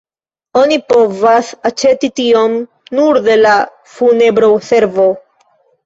Oni 0.61 0.79
povas 0.93 1.51
aĉeti 1.71 2.11
tion 2.21 2.57
nur 3.01 3.23
de 3.31 3.39
la 3.45 3.55
funebroservo. 3.95 5.11